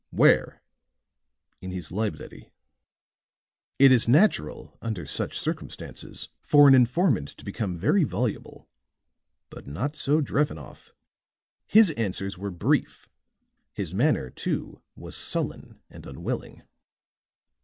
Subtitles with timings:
[0.09, 0.63] "Where?"
[1.61, 2.49] "In his library."
[3.77, 8.67] It is natural, under such circumstances, for an informant to become very voluble;
[9.51, 10.91] but not so Drevenoff.
[11.67, 13.07] His answers were brief;
[13.75, 16.63] his manner, too, was sullen and unwilling.